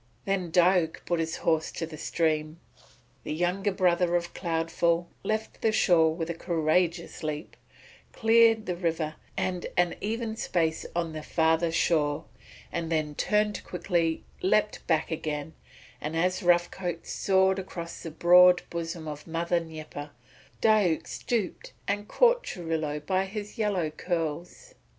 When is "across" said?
17.59-18.01